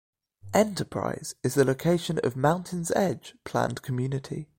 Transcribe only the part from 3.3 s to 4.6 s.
planned community.